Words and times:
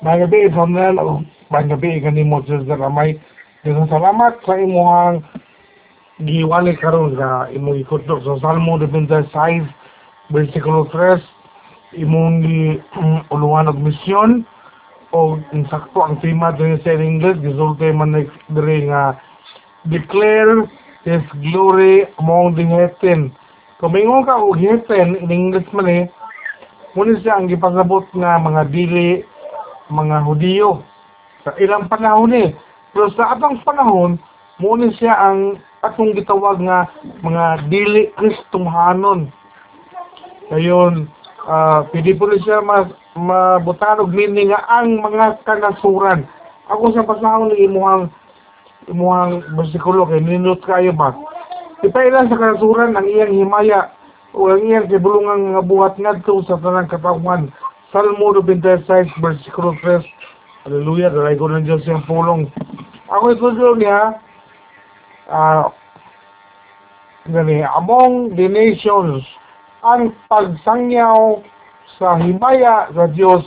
May 0.00 0.16
gabi, 0.16 0.48
Samuel, 0.56 0.96
o 0.96 1.20
may 1.52 1.68
gabi, 1.68 2.00
kanimo 2.00 2.40
Diyos 2.40 2.64
na 2.64 2.80
ramay. 2.80 3.20
Diyos 3.60 3.84
salamat 3.92 4.40
sa 4.48 4.56
imuhang 4.56 5.20
giwali 6.24 6.72
karon 6.80 7.20
nga 7.20 7.52
imong 7.52 7.84
ikutok 7.84 8.24
sa 8.24 8.40
Salmo 8.40 8.80
26, 8.80 9.28
versikulo 10.32 10.88
3, 10.88 12.00
imong 12.00 12.40
gi 12.40 12.80
uluhan 13.28 13.68
og 13.68 13.76
misyon 13.76 14.48
o 15.12 15.36
insakto 15.52 16.00
ang 16.00 16.16
tema 16.24 16.56
din 16.56 16.80
sa 16.80 16.96
English, 16.96 17.36
gisulti 17.44 17.92
man 17.92 18.16
na 18.16 18.24
diri 18.56 18.88
nga 18.88 19.20
declare 19.84 20.64
His 21.04 21.24
glory 21.44 22.08
among 22.16 22.56
the 22.56 22.64
heathen. 22.64 23.36
Kung 23.84 23.92
maingon 23.92 24.24
ka 24.24 24.32
og 24.32 24.56
heathen, 24.56 25.20
in 25.20 25.28
English 25.28 25.68
man 25.76 25.92
eh, 25.92 26.08
muna 26.96 27.20
siya 27.20 27.36
ang 27.36 27.52
gipasabot 27.52 28.08
nga 28.16 28.40
mga 28.40 28.64
dili 28.72 29.28
mga 29.90 30.24
Hudiyo 30.24 30.86
sa 31.44 31.52
ilang 31.58 31.90
panahon 31.90 32.32
eh. 32.32 32.54
Pero 32.94 33.10
sa 33.14 33.36
atong 33.36 33.62
panahon, 33.62 34.18
muna 34.58 34.90
siya 34.94 35.14
ang 35.14 35.58
atong 35.82 36.12
gitawag 36.16 36.62
nga 36.62 36.86
mga 37.22 37.70
dili 37.70 38.10
Kristohanon. 38.18 39.30
Ngayon, 40.50 41.06
uh, 41.46 41.86
pwede 41.94 42.18
po 42.18 42.26
siya 42.34 42.60
mas 42.60 42.90
mabutan 43.14 44.02
og 44.02 44.14
meaning 44.14 44.50
nga 44.50 44.62
ang 44.70 44.98
mga 45.00 45.42
kanasuran. 45.46 46.26
Ako 46.70 46.94
sa 46.94 47.06
pasahon 47.06 47.50
ni 47.50 47.66
imuhang 47.66 48.10
imuhang 48.86 49.42
bersikulo 49.58 50.06
kay 50.06 50.22
ninot 50.22 50.62
kayo 50.62 50.94
ba. 50.94 51.14
Ipailan 51.82 52.28
sa 52.28 52.38
kanasuran 52.38 52.94
ang 52.94 53.06
iyang 53.08 53.34
himaya 53.34 53.90
o 54.36 54.52
ang 54.52 54.62
iyang 54.62 54.86
kibulungan 54.86 55.56
nga 55.56 55.62
buhat 55.64 55.94
ngadto 55.98 56.44
sa 56.46 56.60
tanang 56.60 56.90
katawan. 56.90 57.50
Salmo 57.90 58.30
26, 58.30 59.18
versikulo 59.18 59.74
3. 59.82 60.06
Hallelujah, 60.62 61.10
dalay 61.10 61.34
ko 61.34 61.50
ng 61.50 61.66
Diyos 61.66 61.82
yung 61.90 62.06
pulong. 62.06 62.46
Ako 63.10 63.34
ito 63.34 63.50
niya, 63.74 64.14
ah, 65.26 65.74
gani, 67.26 67.66
among 67.66 68.38
the 68.38 68.46
nations, 68.46 69.26
ang 69.82 70.14
pagsangyaw 70.30 71.42
sa 71.98 72.14
himaya 72.22 72.86
sa 72.94 73.10
Diyos, 73.10 73.42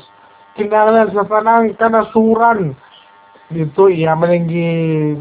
kinahanglan 0.59 1.15
sa 1.15 1.23
tanang 1.23 1.79
kanasuran. 1.79 2.75
Dito, 3.47 3.87
iya 3.87 4.11
man 4.11 4.51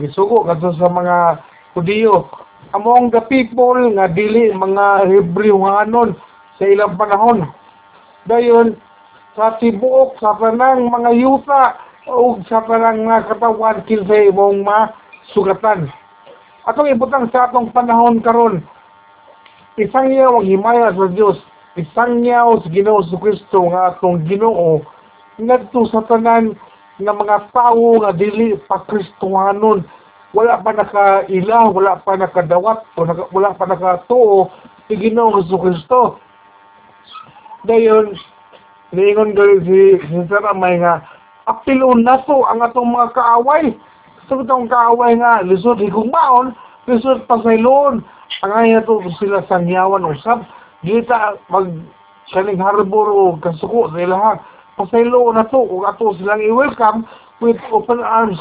gisugo 0.02 0.50
kadto 0.50 0.74
sa 0.83 0.91
mga 0.91 1.39
Hudiyo. 1.78 2.27
Among 2.74 3.14
the 3.14 3.22
people 3.30 3.78
nga 3.94 4.11
dili 4.11 4.50
mga 4.50 5.06
Hebrewhanon 5.06 6.18
sa 6.58 6.64
ilang 6.66 6.98
panahon. 6.98 7.46
Dayon, 8.27 8.74
sa 9.33 9.56
tibuok 9.56 10.20
sa 10.20 10.36
tanang 10.36 10.88
mga 10.88 11.11
yuta 11.16 11.77
o 12.08 12.36
sa 12.48 12.64
tanang 12.69 13.08
nga 13.08 13.25
katawan 13.28 13.80
kinsa 13.89 14.28
imong 14.28 14.61
masugatan. 14.61 15.89
Atong 16.69 16.92
ibutang 16.92 17.33
sa 17.33 17.48
atong 17.48 17.72
panahon 17.72 18.20
karon 18.22 18.62
isang 19.80 20.12
yaw 20.12 20.36
ang 20.36 20.44
himaya 20.44 20.92
sa 20.92 21.08
Dios 21.08 21.41
isang 21.80 22.20
yaw 22.20 22.61
sa 22.61 22.69
Ginoo 22.69 23.00
sa 23.08 23.16
Kristo 23.16 23.72
nga 23.72 23.97
atong 23.97 24.28
Ginoo 24.28 24.84
ngadto 25.41 25.89
sa 25.89 26.05
tanan 26.05 26.52
nga 27.00 27.12
mga 27.17 27.48
tawo 27.56 28.05
nga 28.05 28.12
dili 28.12 28.52
pa 28.69 28.84
Kristohanon 28.84 29.80
wala 30.33 30.61
pa 30.64 30.72
nakaila, 30.72 31.69
wala 31.72 32.00
pa 32.00 32.17
nakadawat, 32.17 32.80
wala 33.33 33.52
pa 33.52 33.69
nakatuo 33.69 34.48
ni 34.89 34.96
Ginoo 34.96 35.44
sa 35.44 35.56
Kristo. 35.61 36.00
Dayon, 37.69 38.17
Niingon 38.92 39.32
gali 39.32 39.56
si, 39.64 39.80
si 40.04 40.16
Sir 40.28 40.44
Amay 40.44 40.76
nga, 40.76 41.00
apilon 41.48 42.04
na 42.04 42.20
to 42.28 42.44
ang 42.44 42.60
atong 42.60 42.92
mga 42.92 43.16
kaaway. 43.16 43.72
Sa 44.28 44.36
itong 44.36 44.68
kaaway 44.68 45.16
nga, 45.16 45.40
lisod 45.40 45.80
higong 45.80 46.12
maon, 46.12 46.52
lisod 46.84 47.24
pasayloon. 47.24 48.04
Ang 48.44 48.52
ay 48.52 48.76
to 48.84 49.00
sila 49.17 49.40
sangyawan 49.48 50.05
usap. 50.05 50.44
Dita 50.84 51.40
mag 51.48 51.72
kaning 52.36 52.61
harbor 52.61 53.08
o 53.08 53.40
kasuko 53.40 53.89
sa 53.89 53.96
ilahan. 53.96 54.39
Pasayloon 54.77 55.40
na 55.40 55.48
to, 55.48 55.64
kung 55.64 55.88
ato 55.88 56.12
silang 56.20 56.44
i-welcome 56.44 57.08
with 57.40 57.56
open 57.72 58.05
arms. 58.05 58.36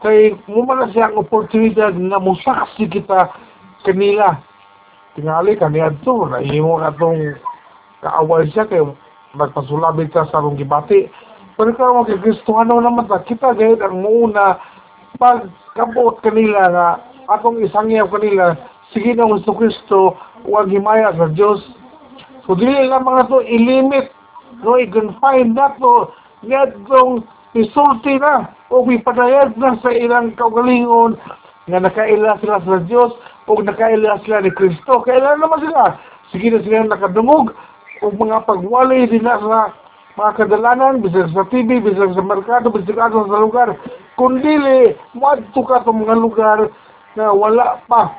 Kay 0.00 0.32
mumala 0.48 0.88
siya 0.96 1.12
ang 1.12 1.20
oportunidad 1.20 1.92
na 2.00 2.16
musaksi 2.16 2.88
kita 2.88 3.28
kanila. 3.84 4.40
Tingali 5.12 5.60
kaniya 5.60 5.92
to, 6.08 6.24
na 6.24 6.40
tong 6.96 7.36
kaaway 8.00 8.48
siya 8.48 8.64
kay 8.64 8.80
magpasulabit 9.34 10.10
ka 10.10 10.26
sa 10.28 10.42
arong 10.42 10.58
gibati. 10.58 11.06
Pero 11.54 11.76
ka 11.76 11.92
mga 11.92 12.22
Kristohano 12.24 12.80
naman 12.80 13.06
ta, 13.06 13.20
kita 13.22 13.52
gayud 13.54 13.82
ang 13.84 14.00
muna 14.00 14.56
pag 15.20 15.50
kabot 15.76 16.16
kanila 16.24 16.72
nga 16.72 16.88
atong 17.28 17.60
isangyaw 17.60 18.08
kanila 18.08 18.56
sige 18.90 19.14
na 19.14 19.28
Gusto 19.28 19.54
Kristo 19.54 19.98
huwag 20.42 20.72
himaya 20.72 21.14
sa 21.14 21.30
Diyos. 21.30 21.62
So 22.46 22.58
dili 22.58 22.88
lang 22.88 23.06
mga 23.06 23.30
to 23.30 23.38
ilimit 23.44 24.10
no 24.64 24.74
i-confine 24.80 25.54
na 25.54 25.76
to 25.78 26.10
ngadtong 26.42 27.22
isulti 27.54 28.18
na 28.18 28.50
o 28.70 28.82
ipadayag 28.86 29.54
na 29.58 29.78
sa 29.78 29.90
ilang 29.94 30.34
kaugalingon 30.34 31.14
nga 31.70 31.78
nakaila 31.78 32.40
sila 32.42 32.58
sa 32.64 32.82
Diyos 32.88 33.14
o 33.46 33.58
nakaila 33.62 34.18
sila 34.26 34.42
ni 34.42 34.50
Kristo. 34.50 35.04
Kailan 35.06 35.38
naman 35.38 35.62
sila? 35.62 36.00
Sige 36.34 36.50
na 36.50 36.62
sila 36.64 36.86
nakadungog 36.86 37.54
o 38.00 38.08
mga 38.08 38.48
pagwalay 38.48 39.04
na 39.20 39.36
sa 39.36 39.60
mga 40.16 40.32
kadalanan, 40.36 41.04
bisag 41.04 41.32
sa 41.36 41.44
TV, 41.52 41.80
bisag 41.80 42.16
sa 42.16 42.24
merkado, 42.24 42.72
bisag 42.72 42.96
ato 42.96 43.28
sa 43.28 43.40
lugar. 43.40 43.76
Kung 44.16 44.40
dili, 44.40 44.96
madto 45.16 45.60
ka 45.64 45.84
sa 45.84 45.92
mga 45.92 46.16
lugar 46.16 46.58
na 47.16 47.32
wala 47.32 47.80
pa 47.88 48.12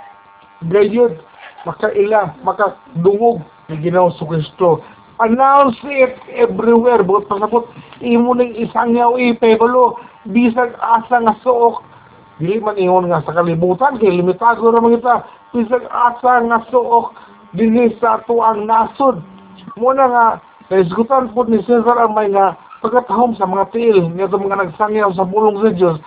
gayud, 0.70 1.18
makaila, 1.66 2.38
makadungog 2.46 3.42
ni 3.70 3.82
Ginoo 3.82 4.14
sa 4.14 4.26
Kristo. 4.26 4.82
Announce 5.22 5.78
it 5.86 6.18
everywhere. 6.34 7.06
Bukod 7.06 7.30
pasabot, 7.30 7.66
imo 8.02 8.34
ning 8.34 8.58
isang 8.58 8.98
yaw 8.98 9.18
ipekulo, 9.18 9.98
bisag 10.30 10.74
asa 10.82 11.22
nga 11.22 11.38
suok. 11.42 11.86
Dili 12.42 12.58
man 12.58 12.78
ingon 12.78 13.10
nga 13.10 13.22
sa 13.22 13.38
kalibutan, 13.38 14.02
kay 14.02 14.10
limitado 14.10 14.74
ra 14.74 14.82
kita. 14.82 15.16
Bisag 15.54 15.86
asa 15.90 16.42
nga 16.42 16.66
suok, 16.74 17.14
dinhi 17.54 17.94
sa 18.02 18.22
tuang 18.26 18.66
nasod 18.66 19.22
muna 19.78 20.04
nga 20.08 20.26
naisgutan 20.72 21.32
po 21.32 21.48
ni 21.48 21.62
Cesar 21.64 21.96
ang 22.00 22.16
may 22.16 22.32
nga 22.32 22.56
pagkatahom 22.82 23.38
sa 23.38 23.48
mga 23.48 23.72
tiil 23.72 24.10
nga 24.18 24.28
mga 24.28 24.60
nagsangyaw 24.68 25.12
sa 25.14 25.28
bulong 25.28 25.62
sa 25.62 25.72
Diyos. 25.72 25.98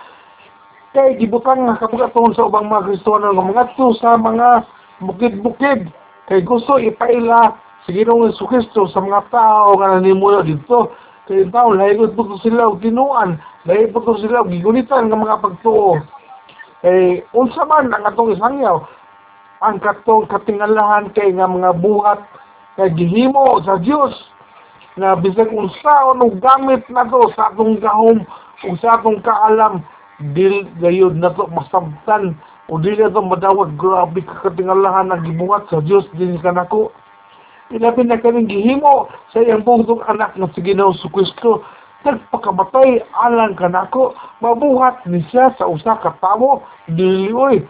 Kay 0.95 1.19
gibutang 1.19 1.67
nga 1.67 1.79
kapagkatahon 1.79 2.35
sa 2.35 2.47
ubang 2.47 2.67
mga 2.67 2.91
Kristiyano 2.91 3.31
nga 3.31 3.45
mga 3.45 3.65
to 3.75 3.87
sa 3.99 4.15
mga 4.19 4.47
bukid-bukid. 5.03 5.91
Kay 6.25 6.41
gusto 6.41 6.81
ipaila 6.81 7.53
sa 7.85 7.89
Ginoong 7.93 8.31
Yesu 8.31 8.45
Kristo 8.49 8.89
sa 8.89 8.99
mga 9.03 9.29
tao 9.29 9.77
nga 9.77 9.97
nanimulo 9.97 10.41
dito. 10.41 10.93
Kay 11.25 11.49
tao 11.49 11.73
lahigot 11.73 12.13
po 12.13 12.25
sila 12.41 12.69
og 12.69 12.81
tinuan 12.85 13.41
lahigot 13.65 13.97
po 13.97 14.17
sila 14.21 14.45
og 14.45 14.51
gigunitan 14.53 15.09
nga 15.09 15.17
mga 15.17 15.41
pagtuo. 15.41 15.99
Kay 16.85 17.25
unsa 17.33 17.65
man 17.65 17.89
ang 17.89 18.05
atong 18.05 18.33
isangyaw 18.35 18.77
ang 19.63 19.81
katong 19.81 20.29
katingalahan 20.29 21.09
kay 21.15 21.31
nga 21.33 21.49
mga 21.49 21.73
buhat 21.81 22.21
nga 22.75 22.87
gihimo 22.91 23.63
sa 23.63 23.79
Dios 23.79 24.11
na 24.99 25.15
bisag 25.15 25.51
unsaon 25.51 26.23
og 26.23 26.39
gamit 26.39 26.83
na 26.91 27.07
to 27.07 27.31
sa 27.35 27.51
atong 27.51 27.79
gahom 27.79 28.23
o 28.63 28.75
sa 28.79 28.99
atong 28.99 29.19
kaalam 29.23 29.83
dil 30.35 30.67
gayud 30.79 31.15
na 31.19 31.31
to 31.35 31.47
masabtan 31.51 32.35
o 32.71 32.79
dili 32.79 33.03
na 33.03 33.11
to 33.11 33.23
madawat. 33.23 33.75
Grabe 33.79 34.23
kakatingalahan 34.23 35.11
ang 35.11 35.23
gibuhat 35.27 35.67
sa 35.67 35.83
Dios 35.83 36.07
din 36.15 36.39
kanako 36.39 36.91
ilabi 37.71 38.05
na 38.05 38.19
kaning 38.19 38.47
gihimo 38.47 39.09
sa 39.31 39.41
iyang 39.43 39.65
bugtong 39.65 40.03
anak 40.05 40.37
nga 40.37 40.47
si 40.53 40.61
Ginoo 40.61 40.93
sa 40.95 41.07
Kristo 41.09 41.63
nagpakamatay 42.05 43.01
alang 43.25 43.57
kanako 43.57 44.13
mabuhat 44.39 45.01
ni 45.09 45.25
siya 45.33 45.49
sa 45.57 45.65
usa 45.65 45.97
ka 45.99 46.13
tawo 46.21 46.61
dili 46.91 47.33
oy. 47.33 47.63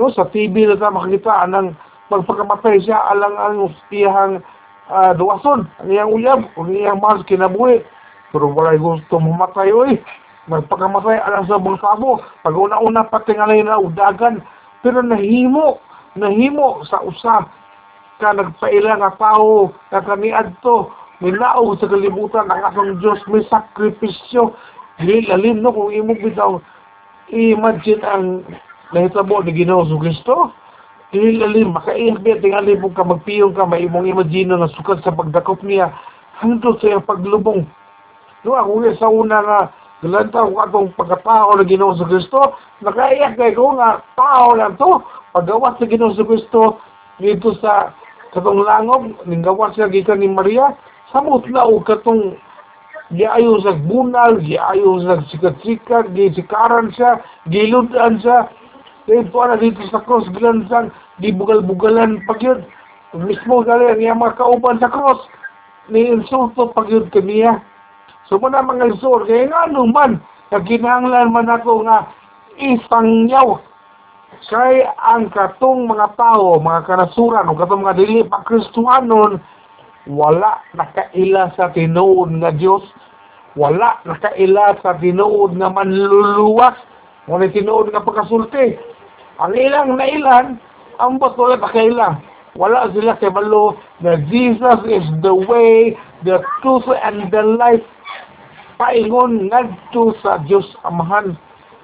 No 0.00 0.08
sa 0.08 0.24
TV 0.32 0.64
na 0.64 0.80
ta 0.80 0.88
makita 0.88 1.44
anang 1.44 1.76
magpakamatay 2.12 2.84
siya 2.84 3.00
alang 3.08 3.36
ang 3.40 3.72
iyang 3.88 4.44
uh, 4.92 5.16
duwason, 5.16 5.64
ang 5.80 5.88
iyang 5.88 6.12
uyab, 6.12 6.40
ang 6.60 6.68
iyang 6.68 7.00
mahal 7.00 7.24
kinabuhi. 7.24 7.80
Pero 8.28 8.52
walay 8.52 8.76
gusto 8.76 9.16
mamatay, 9.16 9.72
oy. 9.72 9.96
Magpakamatay 10.52 11.16
alang 11.24 11.48
sa 11.48 11.56
tabo. 11.56 12.20
Pag 12.44 12.52
una-una 12.52 13.08
patingalay 13.08 13.64
na 13.64 13.80
udagan. 13.80 14.44
Pero 14.84 15.00
nahimo, 15.00 15.80
nahimo 16.14 16.84
sa 16.84 17.00
usa 17.00 17.48
ka 18.22 18.30
nagpaila 18.36 19.02
nga 19.02 19.12
tao 19.18 19.74
na 19.90 19.98
kaniad 19.98 20.54
to 20.62 20.86
nilaog 21.18 21.74
sa 21.82 21.90
kalibutan 21.90 22.46
ang 22.46 22.62
atong 22.70 23.02
Diyos 23.02 23.18
may 23.26 23.42
sakripisyo 23.50 24.54
lalim 25.02 25.58
no 25.58 25.74
kung 25.74 25.90
imong 25.90 26.22
bitaw 26.22 26.62
imagine 27.34 28.02
ang 28.06 28.46
nahitabo 28.94 29.42
ni 29.42 29.50
Ginoo 29.56 29.82
sa 29.90 29.98
Kristo 29.98 30.34
Ilalim, 31.12 31.76
makaihbit, 31.76 32.40
tingali 32.40 32.72
mo 32.80 32.88
ka, 32.88 33.04
magpiyong 33.04 33.52
ka, 33.52 33.68
may 33.68 33.84
imong 33.84 34.08
imagino 34.08 34.56
na 34.56 34.72
sukat 34.72 35.04
sa 35.04 35.12
pagdakop 35.12 35.60
niya, 35.60 35.92
hangtod 36.40 36.80
sa 36.80 36.88
iyang 36.88 37.04
paglubong. 37.04 37.68
No, 38.48 38.56
ako 38.56 38.80
nga 38.80 38.92
sa 38.96 39.12
una 39.12 39.38
nga, 39.44 39.60
galantaw 40.00 40.48
ko 40.48 40.58
atong 40.64 40.88
pagkatao 40.96 41.52
ng 41.60 41.68
Ginoo 41.68 41.92
sa 42.00 42.08
Kristo, 42.08 42.56
nakaiyak 42.80 43.36
kay 43.36 43.52
ko 43.52 43.76
nga 43.76 44.00
tao 44.16 44.56
lang 44.56 44.80
to, 44.80 45.04
paggawas 45.36 45.76
sa 45.76 45.84
Ginoo 45.84 46.16
sa 46.16 46.24
Kristo, 46.24 46.80
dito 47.20 47.52
sa 47.60 47.92
katong 48.32 48.64
langob, 48.64 49.12
ninggawas 49.28 49.76
siya 49.76 49.92
gikan 49.92 50.24
ni 50.24 50.32
Maria, 50.32 50.72
samot 51.12 51.44
na 51.52 51.68
o 51.68 51.76
katong 51.84 52.40
giayo 53.12 53.60
sa 53.60 53.76
bunal, 53.76 54.40
giayo 54.40 54.96
sa 55.04 55.20
sikat-sikat, 55.28 56.16
gisikaran 56.16 56.88
siya, 56.96 57.20
giludan 57.52 58.16
siya, 58.24 58.48
dito 59.06 59.38
na 59.38 59.56
dito 59.58 59.82
sa 59.90 60.02
cross, 60.02 60.26
gilansan, 60.34 60.90
di 61.18 61.34
bugal-bugalan 61.34 62.22
pag 62.26 62.42
yun. 62.42 62.62
Mismo 63.12 63.60
gali 63.66 63.92
ang 64.08 64.22
mga 64.22 64.40
kauban 64.40 64.80
sa 64.80 64.88
cross, 64.88 65.20
ni 65.90 66.08
insulto 66.08 66.72
pag 66.72 66.88
yun 66.88 67.10
kaniya. 67.10 67.60
So 68.30 68.38
muna 68.38 68.62
mga 68.62 68.96
isor, 68.96 69.26
kaya 69.26 69.50
nga 69.50 69.68
naman, 69.68 70.22
naginanglan 70.54 71.34
man 71.34 71.50
ako 71.50 71.84
nga 71.84 72.08
isangyaw 72.56 73.58
kay 74.48 74.82
ang 74.98 75.28
katong 75.30 75.86
mga 75.86 76.16
tao, 76.16 76.58
mga 76.58 76.88
kanasuran, 76.88 77.46
o 77.46 77.56
katong 77.56 77.84
mga 77.84 77.98
dili 78.00 78.24
pa 78.26 78.42
Kristuhanon, 78.42 79.38
wala 80.06 80.58
nakaila 80.74 81.54
sa 81.54 81.70
tinuod 81.70 82.34
nga 82.42 82.50
Dios 82.50 82.82
wala 83.54 84.02
nakaila 84.02 84.80
sa 84.82 84.98
tinuod 84.98 85.54
nga 85.54 85.70
manluluwas 85.70 86.74
wala 87.30 87.46
tinuod 87.46 87.94
nga 87.94 88.02
pagkasulti 88.02 88.80
ang 89.42 89.52
ilang 89.58 89.98
nailan 89.98 90.46
ang 91.02 91.18
bot 91.18 91.34
wala 91.34 91.58
nakaila 91.58 92.22
wala 92.52 92.92
sila 92.92 93.16
kay 93.16 93.32
balo. 93.32 93.80
Na 94.04 94.20
Jesus 94.28 94.80
is 94.84 95.06
the 95.24 95.32
way 95.32 95.96
the 96.24 96.36
truth 96.60 96.84
and 97.00 97.32
the 97.32 97.40
life. 97.40 97.84
Paingon 98.76 99.48
ngadto 99.48 100.12
sa 100.20 100.42
Dios 100.44 100.68
Amahan. 100.84 101.32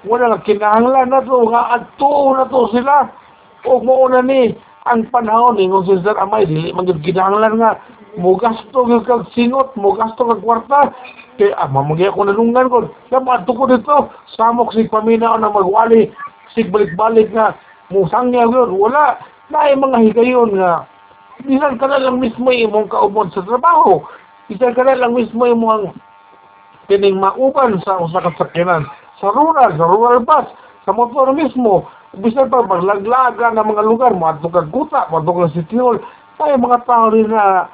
Wala 0.05 0.37
na 0.37 0.45
kinahanglan 0.45 1.09
na 1.09 1.25
to 1.25 1.49
nga 1.49 1.73
adto 1.79 2.37
na 2.37 2.45
to 2.47 2.69
sila. 2.69 3.09
O 3.65 3.81
mo 3.81 4.05
na 4.07 4.21
ni 4.21 4.53
ang 4.87 5.09
panahon 5.11 5.59
ni 5.59 5.67
kung 5.67 5.83
si 5.83 5.99
Sir 6.05 6.15
Amay 6.15 6.45
dili 6.45 6.69
gyud 6.69 7.01
kinahanglan 7.01 7.57
nga. 7.57 7.81
Mo 8.21 8.37
gasto 8.37 8.85
gyud 8.85 9.09
kag 9.09 9.25
singot 9.33 9.73
mo 9.73 9.97
gasto 9.97 10.21
kag 10.21 10.45
kwarta. 10.45 10.93
Kay 11.41 11.49
ah 11.57 11.65
mamagay 11.65 12.13
ako 12.13 12.29
nalungan 12.29 12.69
ko. 12.69 12.77
Adto 13.09 13.51
ko 13.57 13.65
dito. 13.65 14.13
Samok 14.37 14.77
si 14.77 14.85
paminaw 14.85 15.33
na 15.41 15.49
magwali 15.49 16.13
sig 16.53 16.69
balik-balik 16.69 17.29
nga 17.33 17.57
mo 17.89 18.05
sangya 18.09 18.45
gyud 18.45 18.73
wala. 18.73 19.17
Na 19.49 19.65
mga 19.73 20.05
higayon 20.05 20.53
nga. 20.61 20.85
Bisan 21.41 21.81
ka 21.81 21.89
na 21.89 21.97
lang 21.97 22.21
mismo 22.21 22.53
imong 22.53 22.85
kaubod 22.91 23.33
sa 23.33 23.41
trabaho. 23.41 24.05
Bisan 24.45 24.77
ka 24.77 24.85
na 24.85 24.93
lang 24.93 25.17
mismo 25.17 25.41
imong 25.49 25.97
kining 26.85 27.17
mauban 27.17 27.81
sa 27.81 27.97
usa 27.97 28.21
ka 28.21 28.33
sakyanan. 28.37 28.85
Sa 29.17 29.33
rural, 29.33 29.73
sa 29.73 29.85
rural 29.89 30.21
bus, 30.21 30.47
sa 30.85 30.93
motor 30.93 31.33
mismo, 31.33 31.89
bisan 32.17 32.49
pa 32.49 32.65
maglaglaga 32.65 33.53
ng 33.53 33.67
mga 33.67 33.83
lugar, 33.85 34.11
maadto 34.13 34.49
kag 34.49 34.73
guta, 34.73 35.05
maadto 35.09 35.33
kag 35.33 35.53
sitihol, 35.53 36.01
ay 36.39 36.55
mga 36.55 36.87
tao 36.87 37.11
rin 37.11 37.27
na 37.29 37.67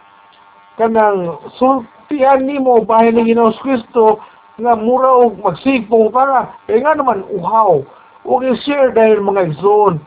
kanang 0.76 1.38
sultihan 1.56 2.42
nimo 2.42 2.82
bahay 2.82 3.14
ni 3.14 3.30
Ginoong 3.30 3.56
Kristo 3.62 4.20
nga 4.58 4.74
mura 4.74 5.12
og 5.22 5.38
magsigpong 5.40 6.10
para. 6.10 6.50
Kaya 6.66 6.82
nga 6.82 6.98
naman 6.98 7.24
uhaw 7.30 7.86
ug 8.26 8.42
i-share 8.42 8.92
dahil 8.98 9.22
mga 9.22 9.54
igsoon 9.54 10.02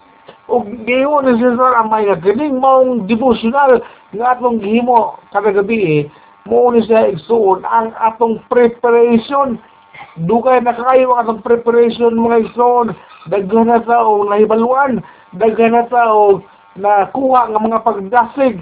ug 0.48 0.64
giyon 0.88 1.28
ni 1.28 1.38
Cesar 1.38 1.76
ang 1.78 1.92
may 1.92 2.08
galing 2.08 2.58
maong 2.58 3.06
devotional 3.06 3.84
nga 4.16 4.34
atong 4.34 4.58
gihimo 4.64 5.20
kada 5.30 5.52
gabi 5.52 6.02
eh. 6.02 6.02
Mo 6.48 6.72
ni 6.72 6.80
siya 6.80 7.12
igsoon 7.12 7.62
ang 7.68 7.92
atong 8.00 8.40
preparation. 8.48 9.60
Dugay 10.24 10.64
na 10.64 10.72
kayo 10.72 11.12
ang 11.14 11.28
atong 11.28 11.44
preparation 11.44 12.16
mga 12.16 12.48
igsoon 12.48 12.96
daghan 13.28 13.68
na 13.68 13.84
ta 13.84 14.00
og 14.00 14.32
nahibaluan 14.32 15.04
daghan 15.36 15.76
na 15.76 15.84
ta 15.86 16.08
og 16.08 16.40
nakuha 16.80 17.52
nga 17.52 17.60
mga 17.60 17.84
pagdasig. 17.84 18.56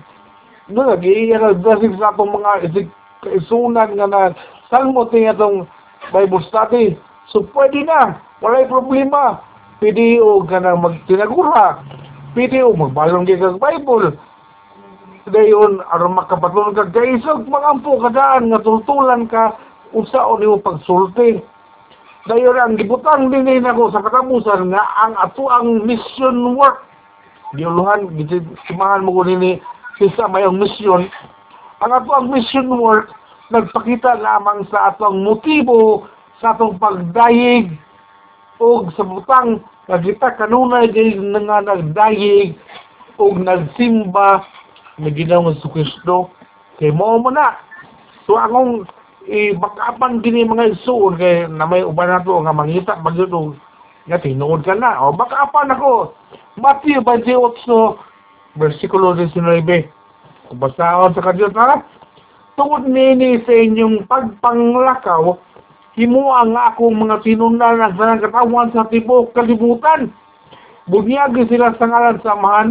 No 0.66 0.82
nagiiya 0.90 1.38
na 1.38 1.54
dasig 1.54 1.94
sa 1.96 2.10
atong 2.10 2.34
mga 2.34 2.66
isig 2.66 2.88
kaisunan 3.22 3.94
nga 3.94 4.06
na 4.10 4.22
salmo 4.66 5.06
atong 5.06 5.70
Bible 6.10 6.42
study. 6.50 6.98
So 7.30 7.46
pwede 7.54 7.86
na 7.86 8.25
walay 8.40 8.68
problema. 8.68 9.40
Pwede 9.76 10.20
o 10.24 10.40
ka 10.44 10.60
na 10.60 10.76
magtinagura. 10.76 11.84
Pwede 12.32 12.64
o 12.64 12.72
magbalong 12.72 13.28
kag 13.28 13.60
Bible. 13.60 14.16
Dayon 15.26 15.82
aron 15.90 16.14
makapatulong 16.16 16.78
kag 16.78 16.94
kaisog 16.94 17.44
magampo 17.50 17.98
kadaan 17.98 18.48
nga 18.48 18.62
tultulan 18.62 19.26
ka 19.28 19.58
unsaon 19.92 20.40
nimo 20.40 20.62
pagsulti. 20.62 21.42
Dayon 22.26 22.58
ang 22.58 22.74
gibutang 22.80 23.30
dinhi 23.30 23.60
nako 23.62 23.92
sa 23.92 24.02
katapusan 24.02 24.72
nga 24.72 24.82
ang 25.02 25.14
ato 25.20 25.46
ang 25.50 25.84
mission 25.84 26.56
work. 26.56 26.82
Giuluhan 27.54 28.10
gitimahan 28.18 29.06
mo 29.06 29.22
nini 29.22 29.62
sa 30.16 30.26
mayong 30.26 30.58
mission. 30.58 31.06
Ang 31.84 31.90
ato 31.92 32.10
ang 32.16 32.32
mission 32.32 32.66
work 32.66 33.12
nagpakita 33.50 34.18
lamang 34.18 34.66
sa 34.72 34.90
atong 34.90 35.22
motibo 35.22 36.08
sa 36.42 36.56
atong 36.56 36.82
pagdayig 36.82 37.70
o 38.56 38.88
sa 38.96 39.04
butang 39.04 39.60
nagita 39.88 40.34
kanunay 40.36 40.88
din 40.90 41.32
nga 41.32 41.62
nagdayig 41.62 42.56
o 43.20 43.32
nagsimba 43.36 44.44
na 44.96 45.08
ginawang 45.12 45.56
sa 45.60 45.68
Kristo. 45.68 46.32
Kay 46.80 46.92
mo 46.92 47.20
mo 47.20 47.28
na. 47.32 47.56
So 48.24 48.36
akong 48.36 48.88
ibakapan 49.28 50.20
gini 50.24 50.44
mga 50.44 50.76
isuon 50.76 51.20
kay 51.20 51.48
na 51.48 51.68
may 51.68 51.84
uban 51.84 52.08
na 52.08 52.24
to 52.24 52.40
nga 52.44 52.52
mangita 52.52 52.96
magyud 53.00 53.56
nga 54.08 54.20
tinuod 54.20 54.64
ka 54.64 54.74
na. 54.76 55.00
O 55.04 55.12
bakapan 55.12 55.72
ako. 55.72 56.16
Matthew 56.56 57.04
28 57.04 58.56
versikulo 58.56 59.12
19 59.12 59.92
basahon 60.56 61.12
sa 61.12 61.24
kadiyot 61.24 61.52
na 61.52 61.82
tungod 62.56 62.88
nini 62.88 63.42
sa 63.44 63.52
inyong 63.52 64.08
pagpanglakaw 64.08 65.36
himuha 65.96 66.44
nga 66.52 66.62
akong 66.72 66.96
mga 66.96 67.24
tinunan 67.24 67.80
na 67.80 67.90
sa 67.96 68.20
katawan 68.20 68.68
sa 68.70 68.84
tibok 68.92 69.32
kalibutan. 69.32 70.12
Bunyagi 70.86 71.48
sila 71.50 71.74
sa 71.74 71.88
ngalan 71.88 72.22
samahan 72.22 72.68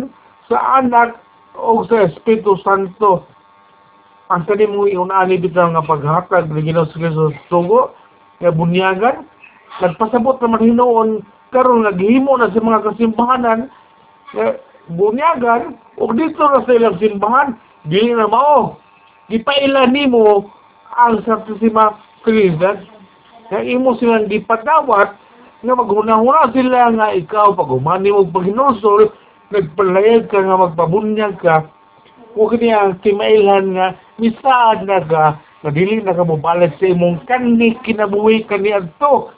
sa 0.47 0.79
anak 0.79 1.19
o 1.57 1.83
sa 1.89 2.05
Espiritu 2.05 2.55
Santo. 2.61 3.25
Ang 4.29 4.45
kani 4.45 4.65
mo 4.69 4.87
iunani 4.87 5.41
bitaw 5.41 5.73
nga 5.73 5.83
paghatag 5.83 6.49
ni 6.49 6.69
Ginoo 6.69 6.87
sa 6.89 6.97
Kristo 6.97 7.33
tugo 7.49 7.91
nga 8.39 8.53
bunyagan. 8.53 9.25
Nagpasabot 9.83 10.39
naman 10.39 10.63
hinuon 10.63 11.09
karon 11.51 11.83
naghimo 11.83 12.39
na 12.39 12.53
sa 12.53 12.61
mga 12.61 12.93
kasimbahanan. 12.93 13.59
Nga 14.31 14.47
bunyagan 14.95 15.75
ug 15.97 16.13
dito 16.13 16.45
na 16.45 16.63
sa 16.63 16.71
ilang 16.71 16.97
simbahan 17.01 17.57
dili 17.89 18.13
na 18.13 18.29
mao. 18.29 18.79
Gipaila 19.27 19.89
nimo 19.89 20.49
ang 20.93 21.25
Santisima 21.25 21.97
Trinidad 22.21 22.94
nga 23.49 23.61
imo 23.61 23.93
silang 23.97 24.25
gipadawat 24.25 25.13
nga 25.61 25.73
maghunahuna 25.73 26.53
sila 26.53 26.93
nga 26.93 27.07
ikaw 27.13 27.53
pag 27.53 27.69
humani 27.69 28.09
mo 28.09 28.25
paghinusol 28.29 29.09
nagpalayag 29.53 30.29
ka 30.29 30.41
nga 30.41 30.57
magpabunyag 30.57 31.37
ka. 31.41 31.69
Huwag 32.33 32.57
niya 32.59 32.97
timailhan 33.05 33.77
nga 33.77 33.95
misaad 34.17 34.83
na 34.89 34.99
ka 35.05 35.39
na 35.65 35.69
dili 35.73 36.01
na 36.01 36.13
ka 36.13 36.25
mobalik 36.25 36.73
sa 36.77 36.89
imong 36.89 37.23
kani 37.29 37.77
kinabuhi 37.85 38.45
kani 38.49 38.75
adto. 38.75 39.33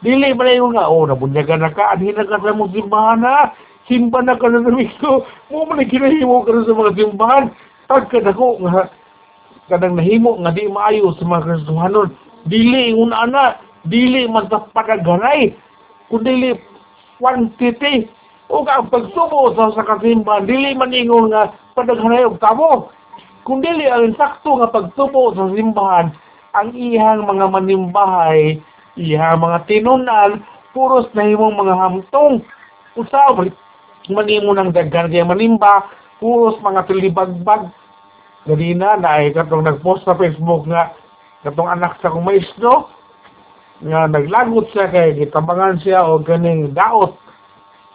Dili 0.00 0.32
ba 0.32 0.48
na 0.48 0.56
nga 0.56 0.84
oh 0.88 1.04
nabunyagan 1.04 1.60
na 1.60 1.70
ka 1.72 1.92
anhin 1.92 2.16
na 2.16 2.24
ka 2.24 2.40
sa 2.40 2.56
mong 2.56 2.72
simbahan 2.72 3.24
ha? 3.24 3.52
Simba 3.88 4.24
na 4.24 4.40
ka 4.40 4.48
na 4.48 4.64
namisto 4.64 5.28
mo 5.52 5.68
man 5.68 5.84
kinahimo 5.84 6.44
ka 6.44 6.52
na 6.56 6.64
sa 6.64 6.72
mga 6.72 6.92
simbahan. 6.96 7.44
Pagka 7.86 8.18
dako 8.24 8.60
nga 8.64 8.88
kadang 9.70 9.94
nahimo 9.94 10.34
nga 10.40 10.50
di 10.50 10.66
maayo 10.66 11.14
sa 11.14 11.24
mga 11.28 11.44
kristuhanon 11.46 12.10
dili 12.48 12.94
ingon 12.94 13.12
ana 13.12 13.58
dili 13.84 14.28
pagkaganay 14.72 15.52
kundi 16.08 16.56
quantity 17.20 18.08
o 18.50 18.66
ang 18.66 18.90
pagtubo 18.90 19.54
sa 19.54 19.70
sa 19.76 19.86
kasimbahan 19.86 20.48
dili 20.48 20.74
man 20.74 20.90
ingon 20.90 21.30
nga 21.30 21.54
padaghanay 21.76 22.26
og 22.26 22.40
tabo. 22.42 22.90
Kung 23.46 23.64
dili 23.64 23.88
ang 23.88 24.12
sakto 24.18 24.58
nga 24.58 24.68
pagtubo 24.68 25.32
sa 25.32 25.48
simbahan 25.54 26.12
ang 26.56 26.74
ihang 26.74 27.24
mga 27.24 27.46
manimbahay 27.46 28.58
ihang 28.98 29.38
mga 29.38 29.70
tinunan 29.70 30.42
puros 30.74 31.06
na 31.14 31.26
himong 31.26 31.54
mga 31.54 31.74
hamtong 31.78 32.42
usaw 32.98 33.38
manimo 34.10 34.50
ng 34.50 34.74
daghan 34.74 35.10
kay 35.10 35.22
manimba 35.22 35.86
puros 36.18 36.58
mga 36.58 36.90
tilibagbag 36.90 37.70
ganina 38.50 38.98
na 38.98 39.22
ay 39.22 39.30
katong 39.30 39.62
nagpost 39.62 40.02
sa 40.02 40.18
Facebook 40.18 40.66
nga 40.66 40.90
katong 41.40 41.70
anak 41.72 41.96
sa 42.04 42.12
kumaisno 42.12 42.92
nga 43.80 44.04
naglagot 44.12 44.68
siya 44.76 44.92
kay 44.92 45.16
gitambangan 45.16 45.80
siya 45.80 46.04
o 46.04 46.20
ganing 46.20 46.76
daot. 46.76 47.16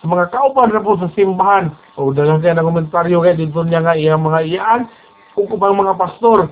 Sa 0.02 0.10
mga 0.10 0.34
kauban 0.34 0.74
na 0.74 0.82
po 0.82 0.98
sa 0.98 1.14
simbahan 1.14 1.70
o 1.98 2.10
dalang 2.10 2.42
siya 2.42 2.58
na 2.58 2.66
komentaryo 2.66 3.22
kay 3.22 3.38
dito 3.38 3.62
niya 3.62 3.86
nga 3.86 3.94
iyang 3.94 4.26
mga 4.26 4.42
iyaan 4.50 4.82
kung 5.38 5.46
kubang 5.46 5.78
mga 5.78 5.94
pastor. 5.94 6.50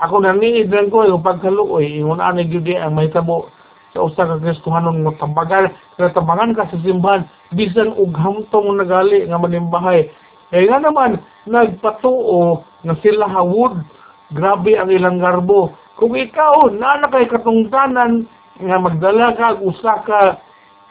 Ako 0.00 0.24
naniid 0.24 0.72
lang 0.72 0.88
ko 0.88 1.04
yung 1.04 1.20
pagkaluoy 1.20 2.00
ingon 2.00 2.24
ani 2.24 2.48
gyud 2.48 2.64
ang 2.72 2.96
mahitabo 2.96 3.52
sa 3.92 4.00
usa 4.00 4.24
ka 4.24 4.40
Kristohanon 4.40 5.04
mo 5.04 5.12
tambagan. 5.20 5.76
Kaya 6.00 6.16
tambangan 6.16 6.56
ka 6.56 6.72
sa 6.72 6.80
simbahan 6.80 7.28
bisan 7.52 7.92
og 7.92 8.16
hamtong 8.16 8.80
nagali 8.80 9.28
nga 9.28 9.36
manimbahay. 9.36 10.08
Kaya 10.48 10.72
nga 10.72 10.88
naman 10.88 11.20
nagpatuo 11.44 12.64
nga 12.80 12.96
sila 13.04 13.28
hawod 13.28 13.76
grabe 14.34 14.78
ang 14.78 14.90
ilang 14.90 15.18
garbo. 15.18 15.74
Kung 15.98 16.16
ikaw 16.16 16.72
na 16.72 17.04
kay 17.10 17.28
katungtanan 17.28 18.24
nga 18.60 18.76
magdala 18.80 19.36
ka 19.36 19.60
usa 19.60 20.00
ka 20.04 20.40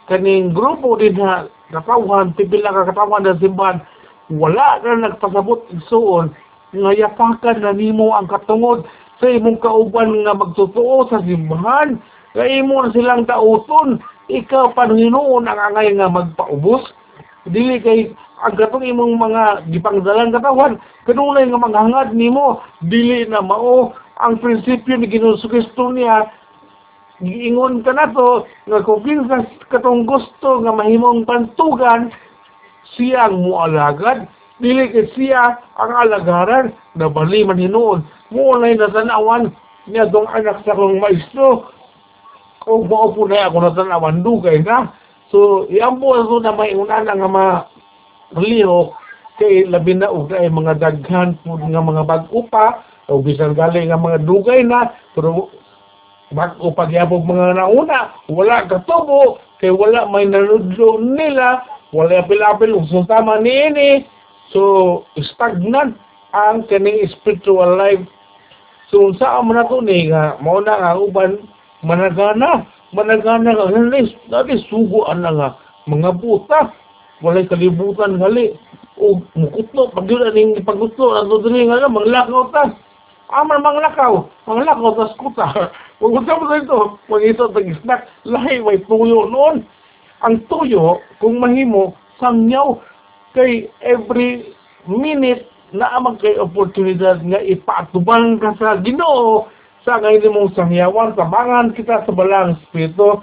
kaning 0.09 0.53
grupo 0.53 0.97
din 0.97 1.17
na 1.17 1.45
katawan 1.69 2.33
pipila 2.33 2.73
ka 2.73 2.89
katawan 2.89 3.25
sa 3.25 3.37
simbahan 3.37 3.81
wala 4.29 4.77
ka 4.81 4.93
nagpasabot 4.93 5.65
igsuon 5.73 6.33
nga 6.69 6.91
yapakan 6.93 7.57
na 7.65 7.73
nimo 7.73 8.13
ang 8.13 8.29
katungod 8.29 8.85
sa 9.17 9.25
imong 9.25 9.57
kauban 9.57 10.21
nga 10.23 10.37
magtotoo 10.37 11.09
sa 11.09 11.19
simbahan. 11.25 11.97
Nga 12.37 12.45
imo 12.45 12.85
na 12.85 12.93
silang 12.93 13.25
tauton 13.25 13.97
ikaw 14.29 14.71
Panginoon 14.77 15.49
ang 15.49 15.59
angay 15.59 15.97
nga 15.97 16.07
magpaubos. 16.07 16.85
Dili 17.49 17.81
kay 17.81 18.13
ang 18.39 18.55
katong 18.55 18.87
imong 18.87 19.19
mga 19.19 19.67
gipangdalang 19.67 20.31
katawan 20.31 20.79
kanunay 21.03 21.43
nga 21.43 21.59
manghangad 21.59 22.15
nimo 22.15 22.63
dili 22.87 23.27
na 23.27 23.43
mao 23.43 23.91
ang 24.19 24.39
prinsipyo 24.39 24.99
ni 24.99 25.07
Ginoong 25.07 25.39
Kristo 25.47 25.91
niya. 25.91 26.27
Giingon 27.19 27.83
ka 27.83 27.91
na 27.91 28.07
to 28.11 28.47
nga 28.67 28.79
kung 28.83 29.03
katong 29.67 30.07
gusto 30.07 30.63
nga 30.63 30.71
mahimong 30.71 31.27
pantugan 31.27 32.11
siya 32.95 33.27
ang 33.27 33.43
mualagad. 33.43 34.27
Dili 34.59 34.91
kay 34.91 35.07
siya 35.15 35.59
ang 35.79 35.91
alagaran 35.95 36.75
na 36.95 37.07
bali 37.11 37.43
man 37.43 37.59
hinuon. 37.59 38.03
Mo 38.31 38.55
na 38.59 38.75
natanawan 38.75 39.51
niya 39.87 40.07
dong 40.11 40.27
anak 40.31 40.63
sa 40.63 40.75
kong 40.75 40.99
maestro. 40.99 41.71
O 42.67 42.83
mao 42.87 43.11
po 43.15 43.27
na 43.27 43.47
ako 43.47 43.67
natanawan 43.67 44.23
dugay 44.23 44.63
na. 44.63 44.91
So 45.31 45.67
iampo 45.71 46.15
ako 46.15 46.43
na 46.43 46.55
may 46.55 46.75
una 46.75 47.03
nga 47.03 47.27
ma 47.27 47.67
liho 48.37 48.93
kay 49.39 49.65
labi 49.65 49.95
na 49.95 50.11
og 50.11 50.29
ay 50.35 50.51
mga 50.51 50.77
daghan 50.77 51.39
po 51.41 51.55
nga 51.57 51.81
mga 51.81 52.03
bag-o 52.05 52.43
pa 52.51 52.83
o 53.09 53.23
bisan 53.23 53.55
gali 53.55 53.87
nga 53.87 53.97
mga 53.97 54.21
dugay 54.27 54.61
na 54.61 54.91
pero 55.15 55.49
bag-o 56.29 56.69
pa 56.75 56.85
gyapon 56.85 57.25
mga 57.25 57.57
nauna 57.57 58.13
wala 58.29 58.67
katubo 58.67 59.39
kay 59.57 59.71
wala 59.73 60.05
may 60.11 60.27
nanudlo 60.27 61.01
nila 61.01 61.63
wala 61.95 62.21
apil-apil 62.21 62.77
ug 62.77 62.85
tama 63.09 63.41
niini 63.41 64.05
So, 64.49 65.05
stagnant 65.13 65.93
ang 66.33 66.65
kaning 66.65 67.05
spiritual 67.13 67.77
life. 67.77 68.01
So, 68.89 69.13
sa 69.21 69.45
mo 69.45 69.53
na 69.53 69.69
to 69.69 69.85
ni 69.85 70.09
nga, 70.09 70.41
mao 70.41 70.57
na 70.57 70.81
nga 70.81 70.97
uban, 70.97 71.37
managana, 71.85 72.65
managana 72.89 73.53
ka, 73.53 73.69
halis, 73.69 74.09
dati 74.25 74.57
suguan 74.65 75.21
na 75.21 75.31
nga, 75.37 75.49
mga 75.85 76.17
buta, 76.17 76.73
walay 77.21 77.47
kalibutan 77.47 78.19
gali, 78.19 78.55
o 78.99 79.23
mukutlo, 79.35 79.91
pag 79.95 80.07
yun 80.11 80.27
aning 80.27 80.59
pagutlo, 80.63 81.15
ato 81.15 81.39
dili 81.43 81.67
nga 81.67 81.87
manglakaw 81.87 82.51
ta, 82.51 82.63
aman 83.31 83.63
manglakaw, 83.63 84.27
manglakaw 84.43 84.91
ta 84.95 85.05
skuta, 85.15 85.47
kung 85.99 86.15
gusto 86.15 86.31
mo 86.35 86.45
dito, 86.51 86.77
kung 87.07 87.23
ito 87.23 87.47
tag-snack, 87.51 88.07
lahi 88.27 88.59
may 88.59 88.79
tuyo 88.87 89.27
noon, 89.27 89.63
ang 90.19 90.35
tuyo, 90.51 90.99
kung 91.23 91.39
mahimo, 91.39 91.95
sangyaw, 92.19 92.75
kay 93.31 93.71
every 93.85 94.51
minute 94.89 95.47
na 95.71 95.93
amang 95.95 96.17
kay 96.17 96.33
oportunidad 96.35 97.21
nga 97.21 97.39
ipatubang 97.45 98.41
ka 98.41 98.57
sa 98.57 98.81
Ginoo 98.81 99.45
sa 99.85 100.01
ngayon 100.01 100.33
mong 100.33 100.57
sangyawan 100.57 101.13
tabangan 101.13 101.71
kita 101.77 102.03
sa 102.03 102.11
balang 102.11 102.57
espiritu. 102.57 103.21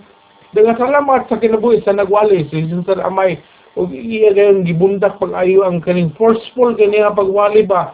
Dengan 0.55 0.79
salamat 0.79 1.27
sa 1.29 1.37
kinabuhi 1.37 1.83
sa 1.85 1.93
nagwali 1.93 2.49
si 2.49 2.71
Sinter 2.71 3.03
Amay 3.03 3.37
ug 3.77 3.93
iya 3.93 4.33
gayon 4.33 4.65
gibundak 4.65 5.21
pag-ayo 5.21 5.69
ang 5.69 5.85
kaning 5.85 6.09
forceful 6.17 6.73
kani 6.73 7.05
nga 7.05 7.13
pagwali 7.13 7.61
ba? 7.69 7.93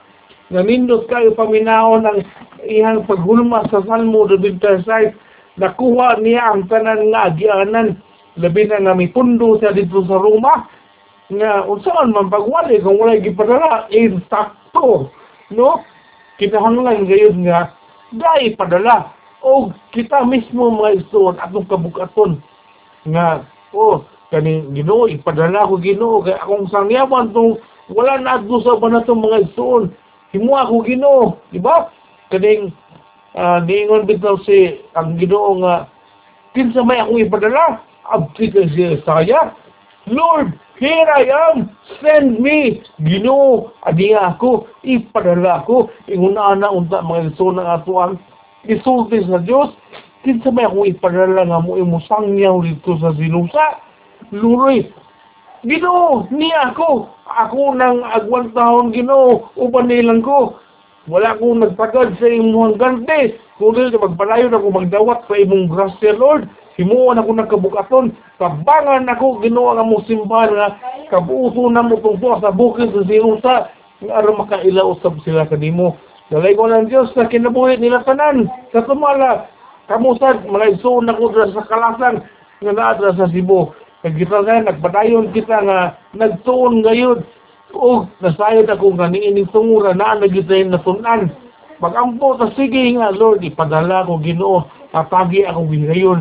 Nga 0.54 0.62
kayo 1.10 1.34
paminahon 1.34 2.06
ang 2.06 2.22
iyang 2.62 3.02
paghulma 3.02 3.66
sa 3.66 3.82
Salmo 3.82 4.30
26 4.30 4.86
nakuha 5.58 6.22
niya 6.22 6.54
ang 6.54 6.70
tanan 6.70 7.10
nga 7.10 7.34
agianan. 7.34 7.98
Labi 8.38 8.64
na 8.64 8.80
nga 8.80 8.94
mipundo 8.96 9.60
sa 9.60 9.74
dito 9.74 10.06
sa 10.06 10.16
Roma. 10.16 10.70
Nga 11.32 11.66
unsaan 11.68 12.14
man 12.14 12.30
pagwali 12.30 12.80
kung 12.80 12.96
wala 12.96 13.18
gipadala 13.18 13.90
insakto 13.90 15.10
no? 15.50 15.82
Kinahanglan 16.38 17.04
gayud 17.10 17.36
nga 17.42 17.74
dai 18.14 18.54
padala. 18.54 19.12
O 19.42 19.74
kita 19.90 20.22
mismo 20.22 20.70
mga 20.70 21.02
istuon 21.02 21.36
atong 21.42 21.66
kabukaton. 21.66 22.38
Nga 23.08 23.42
oh 23.74 24.06
kani 24.32 24.72
Ginoo 24.72 25.04
ipadala 25.12 25.68
ko 25.68 25.76
Ginoo 25.76 26.24
kay 26.24 26.32
akong 26.40 26.72
sangyawan 26.72 27.30
tong 27.36 27.60
wala 27.92 28.16
na 28.16 28.40
adto 28.40 28.64
sa 28.64 28.80
ba 28.80 28.88
natong 28.88 29.20
mga 29.20 29.52
istuon 29.52 29.92
himo 30.32 30.56
ako 30.56 30.82
Ginoo 30.88 31.36
di 31.52 31.60
ba 31.60 31.92
kaning 32.32 32.72
uh, 33.36 33.60
niingon 33.60 34.08
bitaw 34.08 34.40
si 34.48 34.80
ang 34.96 35.20
Ginoo 35.20 35.60
nga 35.60 35.84
kinsa 36.56 36.80
may 36.80 37.04
akong 37.04 37.20
ipadala 37.20 37.84
abti 38.08 38.48
kay 38.48 38.66
si 38.72 38.96
Isaiah 38.96 39.52
Lord 40.08 40.56
Here 40.82 41.06
I 41.06 41.30
am, 41.30 41.70
send 42.02 42.42
me. 42.42 42.82
Ginoo, 42.98 43.70
adi 43.86 44.18
ako, 44.18 44.66
ipadala 44.82 45.62
ko. 45.62 45.94
Inguna 46.10 46.58
na 46.58 46.74
unta 46.74 46.98
mga 47.06 47.30
liso 47.30 47.54
ng 47.54 47.62
atuan. 47.62 48.18
Isulti 48.66 49.22
sa 49.30 49.38
Diyos, 49.38 49.70
kinsa 50.26 50.50
may 50.50 50.66
akong 50.66 50.90
ipadala 50.90 51.46
nga 51.46 51.62
mo 51.62 51.78
imusangyaw 51.78 52.66
dito 52.66 52.98
sa 52.98 53.14
sinusa. 53.14 53.78
Luroy, 54.32 54.88
Ginoo, 55.62 56.26
ni 56.32 56.48
ako. 56.56 57.06
Ako 57.28 57.76
nang 57.76 58.00
agwan 58.00 58.48
taon 58.56 58.90
Ginoo, 58.90 59.52
uban 59.60 59.92
nilang 59.92 60.24
ko. 60.24 60.56
Wala 61.06 61.36
akong 61.36 61.60
nagpagad 61.60 62.16
sa 62.16 62.26
imong 62.26 62.80
gante. 62.80 63.36
Kung 63.60 63.76
dili 63.76 63.92
magpalayo 63.92 64.48
na 64.48 64.56
ako 64.56 64.68
magdawat 64.72 65.28
sa 65.28 65.36
imong 65.36 65.68
grasya, 65.68 66.16
Lord. 66.16 66.48
Himuon 66.80 67.20
ako 67.20 67.30
nagkabukaton. 67.36 68.16
Kabangan 68.40 69.04
ako 69.12 69.44
ginawa 69.44 69.76
nga 69.76 69.84
mo 69.84 70.00
simbahan 70.08 70.56
nga 70.56 70.68
kabuuso 71.12 71.68
na 71.68 71.84
mo 71.84 72.00
tungkol 72.00 72.40
sa 72.40 72.48
bukid 72.48 72.88
sa 72.96 73.04
sinusa 73.04 73.54
nga 74.00 74.12
aron 74.16 74.40
makailaw 74.40 74.96
usab 74.96 75.20
sila 75.20 75.44
kanimo. 75.44 76.00
Dalay 76.32 76.56
ko 76.56 76.64
ng 76.64 76.88
Diyos 76.88 77.12
na 77.12 77.28
kinabuhi 77.28 77.76
nila 77.76 78.00
tanan 78.08 78.48
sa 78.72 78.80
tumala. 78.88 79.52
Kamusad, 79.84 80.48
mga 80.48 80.80
isuon 80.80 81.12
ako 81.12 81.52
sa 81.52 81.68
kalasan 81.68 82.24
nga 82.64 82.72
naadra 82.72 83.12
sa 83.20 83.28
Cebu. 83.28 83.68
Kag 84.02 84.18
kita 84.18 84.42
nga, 84.42 84.66
nagpadayon 84.66 85.30
kita 85.30 85.62
nga 85.62 85.78
nagtuon 86.14 86.82
ngayon. 86.82 87.23
O, 87.73 88.04
nasayod 88.21 88.68
ako 88.68 88.99
nga 88.99 89.09
niining 89.09 89.49
tungura 89.49 89.97
na 89.97 90.18
nagitayin 90.18 90.75
na 90.75 90.82
tunan. 90.82 91.32
Pag-ampo, 91.80 92.37
ta 92.37 92.52
sige 92.52 92.99
nga, 92.99 93.14
Lord, 93.14 93.47
ipadala 93.47 94.04
ko 94.04 94.21
ginoo. 94.21 94.68
Tatagi 94.92 95.49
ako 95.49 95.71
ngayon 95.73 96.21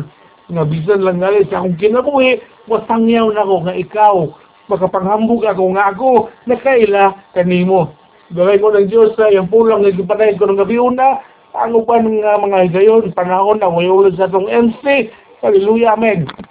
nga 0.52 0.64
bisan 0.68 1.00
lang 1.00 1.20
ngali 1.20 1.48
sa 1.48 1.64
akong 1.64 1.80
kinabuhi, 1.80 2.42
wasangyaw 2.68 3.32
na 3.32 3.46
ko 3.46 3.54
nga 3.64 3.74
ikaw, 3.74 4.16
makapanghambog 4.68 5.42
ako 5.48 5.64
nga 5.74 5.84
ako, 5.90 6.10
nakaila 6.44 7.16
kanimo. 7.32 7.96
Gawin 8.32 8.60
ko 8.64 8.68
ng 8.72 8.88
Diyos 8.88 9.12
sa 9.16 9.28
iyang 9.28 9.52
pulang 9.52 9.84
nga 9.84 9.92
gipatay 9.92 10.36
ko 10.40 10.48
ng 10.48 10.60
gabi 10.60 10.80
una, 10.80 11.20
ang 11.52 11.76
uban 11.76 12.08
nga 12.24 12.40
mga 12.40 12.58
higayon, 12.68 13.12
panahon 13.12 13.60
na 13.60 13.68
may 13.68 13.88
ulo 13.88 14.08
sa 14.16 14.24
itong 14.24 14.48
MC. 14.48 15.12
Hallelujah, 15.44 15.92
Amen. 15.92 16.32